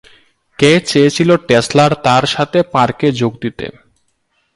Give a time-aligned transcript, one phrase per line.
[0.59, 3.65] কে চেয়েছিল টেসলার তাঁর সাথে পার্কে যোগ দিতে।